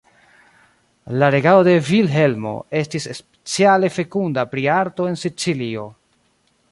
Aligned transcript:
La 1.21 1.27
regado 1.35 1.61
de 1.67 1.75
Vilhelmo 1.89 2.53
estis 2.81 3.07
speciale 3.19 3.93
fekunda 4.01 4.49
pri 4.55 4.67
arto 4.79 5.11
en 5.11 5.21
Sicilio. 5.25 5.89